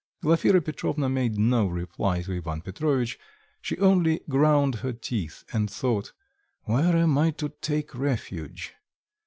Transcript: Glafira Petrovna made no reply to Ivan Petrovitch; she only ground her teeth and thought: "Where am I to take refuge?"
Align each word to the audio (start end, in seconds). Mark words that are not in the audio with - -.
Glafira 0.23 0.61
Petrovna 0.65 1.07
made 1.07 1.37
no 1.37 1.67
reply 1.67 2.23
to 2.23 2.35
Ivan 2.35 2.61
Petrovitch; 2.61 3.19
she 3.61 3.77
only 3.77 4.21
ground 4.27 4.73
her 4.77 4.93
teeth 4.93 5.43
and 5.53 5.69
thought: 5.69 6.11
"Where 6.63 6.95
am 6.97 7.19
I 7.19 7.29
to 7.29 7.49
take 7.61 7.93
refuge?" 7.93 8.73